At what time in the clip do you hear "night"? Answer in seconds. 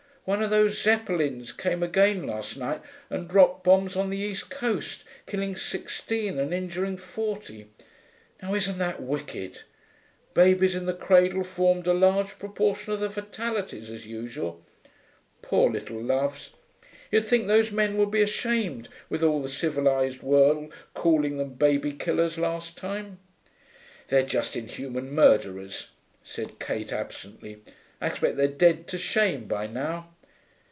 2.55-2.81